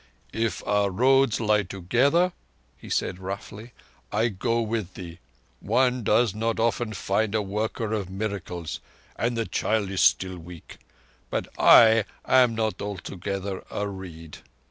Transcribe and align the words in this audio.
"If 0.33 0.63
our 0.65 0.89
roads 0.89 1.39
lie 1.39 1.61
together," 1.61 2.33
he 2.75 2.89
said 2.89 3.19
roughly, 3.19 3.71
"I 4.11 4.29
go 4.29 4.59
with 4.59 4.95
thee. 4.95 5.19
One 5.59 6.01
does 6.03 6.33
not 6.33 6.59
often 6.59 6.93
find 6.93 7.35
a 7.35 7.41
worker 7.43 7.93
of 7.93 8.09
miracles, 8.09 8.79
and 9.15 9.37
the 9.37 9.45
child 9.45 9.91
is 9.91 10.01
still 10.01 10.39
weak. 10.39 10.79
But 11.29 11.49
I 11.55 12.05
am 12.25 12.55
not 12.55 12.81
altogether 12.81 13.63
a 13.69 13.87
reed." 13.87 14.39